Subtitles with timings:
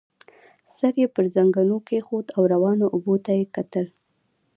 [0.75, 3.85] سر يې پر زنګنو کېښود او روانو اوبو ته يې کتل.